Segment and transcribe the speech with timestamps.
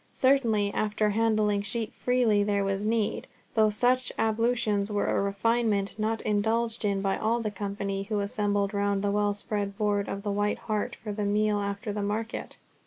[0.15, 6.21] Certainly after handling sheep freely there was need, though such ablutions were a refinement not
[6.21, 10.31] indulged in by all the company who assembled round the well spread board of the
[10.31, 12.57] White Hart for the meal after the market.